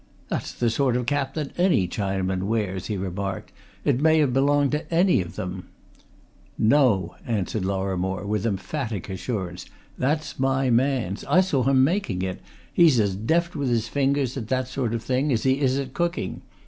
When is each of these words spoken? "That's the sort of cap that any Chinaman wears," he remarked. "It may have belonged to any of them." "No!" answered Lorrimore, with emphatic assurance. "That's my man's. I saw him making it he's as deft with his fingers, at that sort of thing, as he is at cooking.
"That's 0.29 0.51
the 0.51 0.71
sort 0.71 0.95
of 0.97 1.05
cap 1.05 1.35
that 1.35 1.51
any 1.59 1.87
Chinaman 1.87 2.45
wears," 2.47 2.87
he 2.87 2.97
remarked. 2.97 3.51
"It 3.85 4.01
may 4.01 4.17
have 4.17 4.33
belonged 4.33 4.71
to 4.71 4.91
any 4.91 5.21
of 5.21 5.35
them." 5.35 5.65
"No!" 6.57 7.17
answered 7.27 7.65
Lorrimore, 7.65 8.25
with 8.25 8.47
emphatic 8.47 9.11
assurance. 9.11 9.67
"That's 9.99 10.39
my 10.39 10.71
man's. 10.71 11.23
I 11.25 11.41
saw 11.41 11.61
him 11.61 11.83
making 11.83 12.23
it 12.23 12.41
he's 12.73 12.99
as 12.99 13.13
deft 13.15 13.55
with 13.55 13.69
his 13.69 13.87
fingers, 13.87 14.35
at 14.37 14.47
that 14.47 14.67
sort 14.67 14.95
of 14.95 15.03
thing, 15.03 15.31
as 15.31 15.43
he 15.43 15.61
is 15.61 15.77
at 15.77 15.93
cooking. 15.93 16.41